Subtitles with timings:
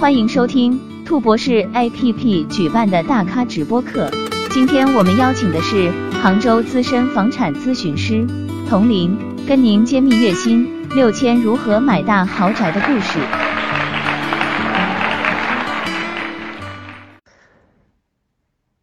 [0.00, 4.10] 欢迎收听兔博士 APP 举办的大咖直播课。
[4.50, 5.90] 今天我们邀请的是
[6.22, 8.26] 杭州资深房产咨询师
[8.66, 9.14] 童林，
[9.46, 13.18] 跟您揭秘月薪六千如何买大豪宅的故事。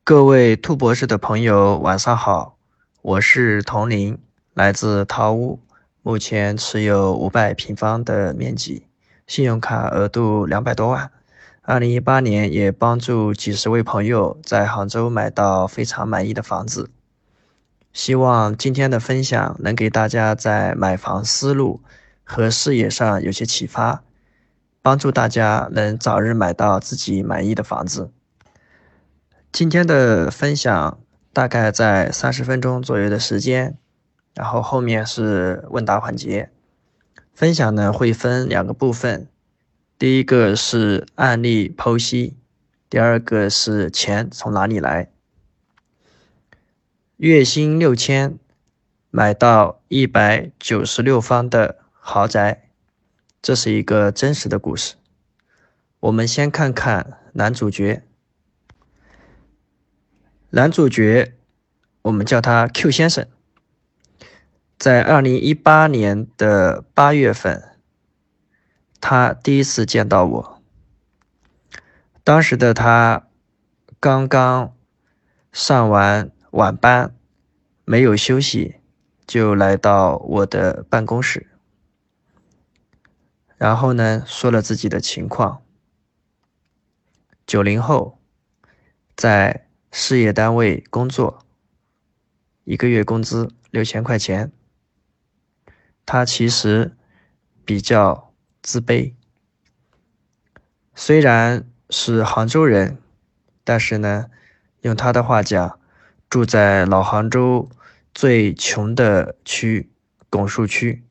[0.04, 2.58] 各位兔博士的朋友，晚上好，
[3.02, 4.20] 我是童林，
[4.54, 5.60] 来自桃屋，
[6.04, 8.84] 目前持有五百平方的面积。
[9.28, 11.12] 信用卡额度两百多万，
[11.62, 16.90] 二零一八年也帮助几十位朋友在杭州买到非常满意的房子。
[17.92, 21.82] 希望今天的分享能给大家在买房思路
[22.24, 24.02] 和视野上有些启发，
[24.82, 28.12] 帮助大家能早日买到自己满意的房子。
[29.52, 31.00] 今天的分享
[31.34, 33.78] 大概在三十分钟左右的时间，
[34.36, 36.50] 然后后面是问答环节。
[37.38, 39.28] 分享呢会分两个部分，
[40.00, 42.36] 第一个是案例剖析，
[42.90, 45.12] 第二个是钱从哪里来。
[47.18, 48.40] 月薪六千，
[49.12, 52.72] 买到一百九十六方的豪宅，
[53.40, 54.96] 这是一个真实的故事。
[56.00, 58.02] 我们先看看男主角，
[60.50, 61.36] 男主角
[62.02, 63.28] 我们叫他 Q 先生。
[64.78, 67.76] 在二零一八年的八月份，
[69.02, 70.62] 他第一次见到我。
[72.24, 73.28] 当时的他
[74.00, 74.76] 刚刚
[75.52, 77.16] 上完晚班，
[77.86, 78.76] 没有休息，
[79.26, 81.48] 就来到我的办公室，
[83.56, 85.64] 然后呢，说了自己的情况。
[87.48, 88.20] 九零后，
[89.16, 91.44] 在事业单位工作，
[92.64, 94.52] 一个月工资六千块钱。
[96.08, 96.96] 他其实
[97.66, 99.14] 比较自卑，
[100.96, 102.98] 虽然是杭州人，
[103.66, 104.28] 但是呢，
[104.84, 105.78] 用他的话讲，
[106.30, 107.70] 住在老杭州
[108.14, 109.92] 最穷的区
[110.30, 111.04] 拱墅区。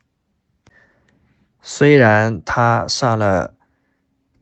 [1.60, 3.54] 虽然他上了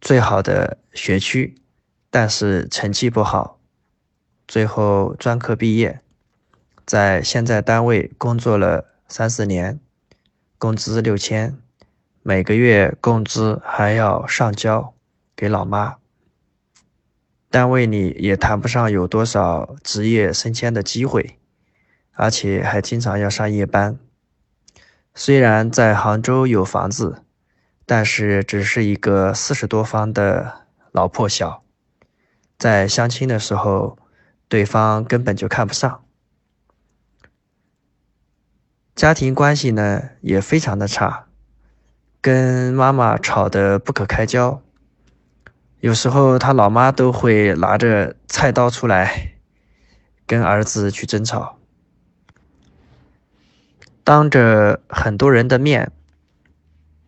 [0.01, 1.57] 最好的学区，
[2.11, 3.59] 但是成绩不好，
[4.47, 6.01] 最后专科毕业，
[6.87, 9.81] 在现在单位工作了三四年。
[10.65, 11.59] 工资六千，
[12.23, 14.95] 每个月工资还要上交
[15.37, 15.97] 给老妈。
[17.51, 21.39] 单位里也谈不上有多少职业升迁的机会，
[22.13, 23.99] 而且还经常要上夜班。
[25.15, 27.23] 虽然在杭州有房子，
[27.85, 31.63] 但是只是一个四十多方的老破小，
[32.57, 33.99] 在相亲的时候，
[34.49, 36.07] 对方根本就看不上。
[38.95, 41.27] 家庭关系呢也非常的差，
[42.21, 44.63] 跟妈妈吵得不可开交，
[45.81, 49.35] 有时候他老妈都会拿着菜刀出来
[50.29, 51.59] 跟儿子去争吵，
[54.05, 55.91] 当着很多人的面，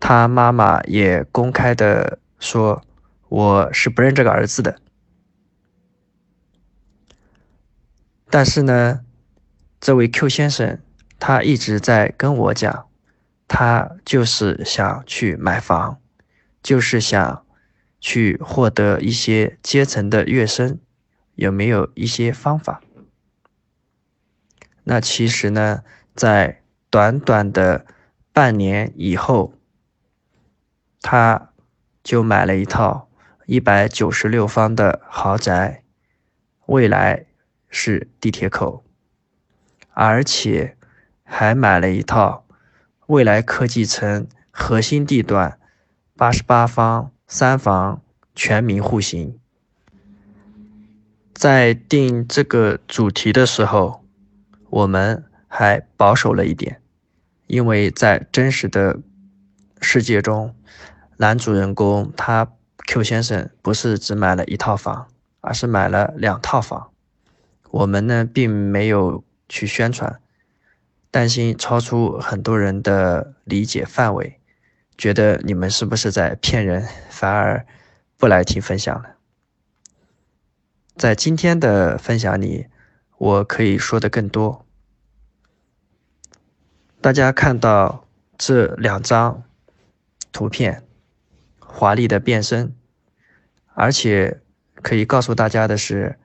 [0.01, 2.83] 他妈妈也公开的说
[3.29, 4.81] 我是不认这个儿子的，
[8.29, 9.03] 但是呢，
[9.79, 10.81] 这位 Q 先生。
[11.19, 12.89] 他一直在跟我讲，
[13.49, 15.99] 他就是想去买房，
[16.63, 17.47] 就是想
[18.01, 20.79] 去获得一些阶层的跃升，
[21.35, 22.83] 有没有一些方法？
[24.85, 25.83] 那其实呢，
[26.15, 27.87] 在短短的
[28.33, 29.55] 半年以后，
[31.01, 31.51] 他
[32.05, 33.09] 就买了一套
[33.47, 35.83] 一百九十六方的豪宅，
[36.67, 37.25] 未来
[37.71, 38.85] 是地铁口，
[39.91, 40.76] 而且。
[41.29, 42.47] 还买了一套
[43.09, 45.59] 未来科技城核心地段，
[46.17, 48.01] 八十八方三房
[48.35, 49.39] 全民户型。
[51.35, 54.03] 在定这个主题的时候，
[54.71, 56.81] 我们还保守了一点，
[57.47, 59.01] 因为在真实的
[59.83, 60.55] 世界中，
[61.19, 62.49] 男主人公他
[62.87, 65.09] Q 先生不是只买了一套房，
[65.41, 66.91] 而是买了两套房。
[67.71, 70.19] 我们呢，并没有去宣传。
[71.11, 74.39] 担心超出很多人的理解范围，
[74.99, 77.65] 觉得你们是不是在骗人，反而
[78.19, 79.17] 不来听分享了。
[80.97, 82.67] 在今天的分享里，
[83.17, 84.67] 我可以说的更多。
[87.01, 88.07] 大家看到
[88.37, 89.45] 这两张
[90.33, 90.83] 图片，
[91.59, 92.75] 华丽的变身，
[93.75, 94.41] 而且
[94.83, 96.19] 可以告诉大家的是，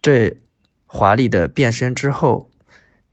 [0.00, 0.38] 这
[0.86, 2.50] 华丽的变身之后。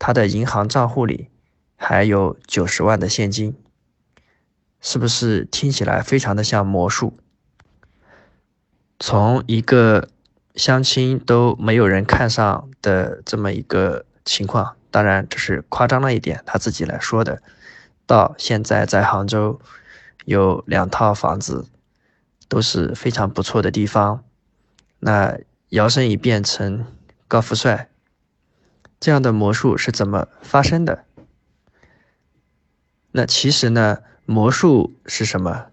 [0.04, 1.30] 他的银行账户里
[1.76, 3.56] 还有九十万的现金，
[4.80, 7.20] 是不是听起来非常的像魔术？
[9.00, 10.10] 从一个
[10.56, 17.40] 相亲都没有人看上的这么一个情况，当然这是夸张了一点，他自己来说的。
[18.08, 19.62] 到现在在杭州
[20.26, 21.68] 有两套房子，
[22.48, 24.24] 都是非常不错的地方。
[24.98, 25.38] 那
[25.70, 26.88] 摇身一变成
[27.28, 27.91] 高富帅，
[29.02, 31.06] 这样的魔术是怎么发生的？
[33.12, 35.66] 那其实呢，魔术是什么？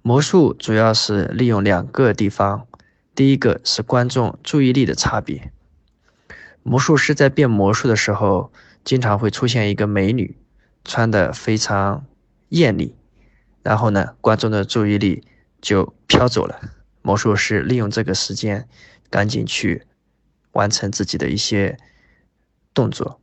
[0.00, 2.68] 魔术主要是利用两个地方，
[3.16, 5.52] 第一个是观众注意力的差别。
[6.62, 8.52] 魔术师在变魔术的时候，
[8.84, 10.36] 经常会出现一个美女，
[10.84, 12.06] 穿的非常
[12.50, 12.94] 艳丽，
[13.64, 15.26] 然后呢，观众的注意力
[15.60, 16.60] 就飘走了。
[17.02, 18.68] 魔术师利用这个时间，
[19.10, 19.82] 赶紧去
[20.52, 21.76] 完成自己的一些
[22.74, 23.20] 动作。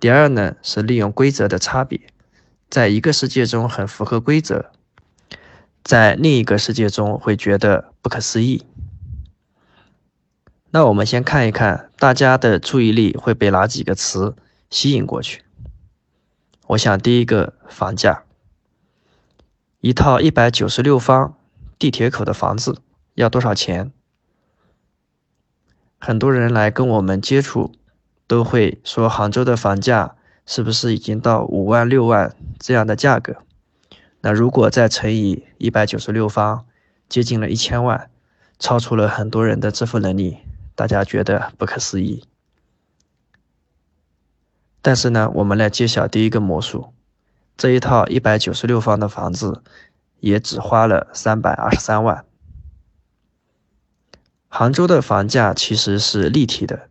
[0.00, 2.00] 第二呢，是利用规则的差别。
[2.68, 4.72] 在一个世界中很符合规则，
[5.84, 8.64] 在另一个世界中会觉得不可思议。
[10.70, 14.34] 那我们先看一看大家的注意力会被哪几个词
[14.70, 15.42] 吸引过去。
[16.68, 18.24] 我想第一个房价，
[19.80, 21.36] 一套一百九十六方
[21.78, 22.80] 地铁口的房子
[23.14, 23.92] 要多少钱？
[25.98, 27.74] 很多人来跟我们接触，
[28.26, 30.16] 都会说杭州的房价。
[30.44, 33.36] 是不是已经到五万六万这样的价格？
[34.22, 36.66] 那如果再乘以一百九十六方，
[37.08, 38.10] 接近了一千万，
[38.58, 40.38] 超出了很多人的支付能力，
[40.74, 42.24] 大家觉得不可思议。
[44.82, 46.92] 但是呢，我们来揭晓第一个魔术，
[47.56, 49.62] 这一套一百九十六方的房子，
[50.18, 52.24] 也只花了三百二十三万。
[54.48, 56.88] 杭州的房价其实是立体的，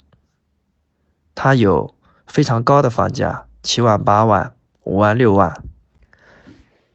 [1.33, 1.95] 它有。
[2.27, 5.61] 非常高的房价，七万、八万、五万、六万，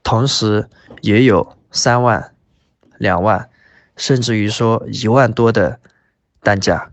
[0.03, 0.71] 同时
[1.03, 2.35] 也有三万、
[2.97, 3.51] 两万，
[3.99, 5.79] 甚至于说一万多的
[6.41, 6.91] 单价，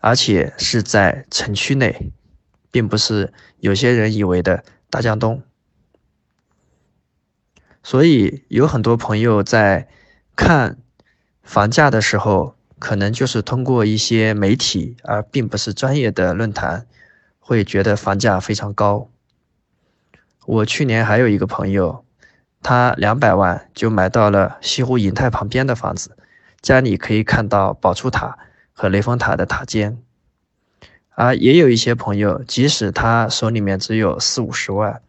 [0.00, 2.10] 而且是在城区内，
[2.70, 5.42] 并不是有些人以为的大江东。
[7.82, 9.88] 所以有很多朋友在
[10.34, 10.78] 看
[11.42, 16.86] 房价的时候，可能就是通过一些媒体，而并不是专业的论坛。
[17.42, 19.10] 会觉得房价非常高。
[20.46, 22.04] 我去年还有一个朋友，
[22.62, 26.16] 他两百万就买到了西湖银泰旁边的房子，
[26.60, 28.38] 家里可以看到宝珠塔
[28.72, 29.98] 和雷峰塔的塔尖。
[31.16, 35.02] 而也有一些朋友，即使他手里面只有四五十万，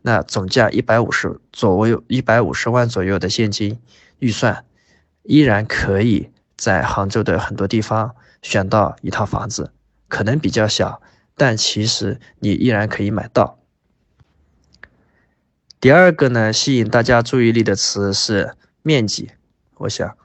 [0.00, 3.78] 那总价一百五十左右、一百五十万左右的现金
[4.18, 4.64] 预算，
[5.24, 6.30] 依然可以
[6.62, 9.72] 在杭州的很多地方选到一套房子，
[10.06, 11.02] 可能比较小。
[11.34, 13.58] 但其实你依然可以买到。
[15.80, 19.32] 第二个呢，吸引大家注意力的词是面积。
[19.78, 20.16] 我想，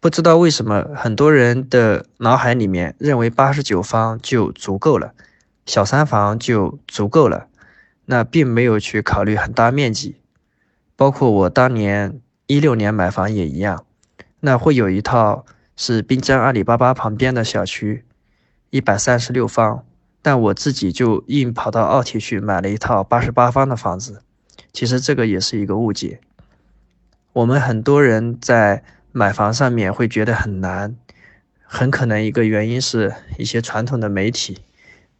[0.00, 5.14] 不知道为什么很多人的脑海里面认为八十九方就足够了，
[5.64, 7.46] 小三房就足够了，
[8.06, 10.16] 那并没有去考虑很大面积。
[10.96, 13.84] 包括我当年一六年买房也一样，
[14.40, 15.46] 那会有一套
[15.76, 18.04] 是滨江阿里巴巴旁边的小区，
[18.70, 19.84] 一百三十六方。
[20.22, 24.22] 但我自己就硬跑到奥体去买了一套八十八方的房子，
[24.70, 26.20] 其实这个也是一个误解。
[27.32, 30.94] 我们很多人在买房上面会觉得很难，
[31.62, 34.58] 很可能一个原因是一些传统的媒体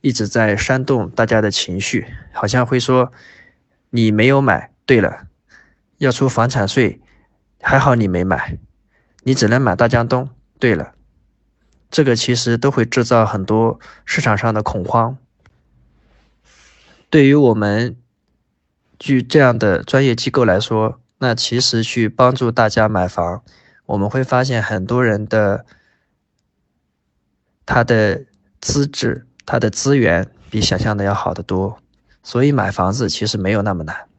[0.03, 3.11] 一直在煽动大家的情绪，好像会说
[3.89, 5.29] 你没有买，对了，
[5.97, 7.01] 要出房产税，
[7.63, 8.59] 还好你没买，
[9.23, 10.93] 你只能买大江东，对了。
[11.91, 15.19] 这个其实都会制造很多市场上的恐慌。
[17.11, 17.97] 对于我们
[18.99, 23.43] 据这样的专业机构来说，那其实去帮助大家买房，
[23.87, 25.67] 我们会发现很多人的
[27.67, 28.25] 他的
[28.61, 31.79] 资质、他的资源比想象的要好得多，
[32.23, 34.10] 所以买房子其实没有那么难。